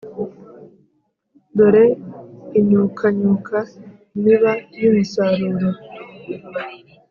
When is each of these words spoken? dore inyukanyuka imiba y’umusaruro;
dore 1.57 1.85
inyukanyuka 2.59 3.57
imiba 4.17 4.51
y’umusaruro; 4.81 5.69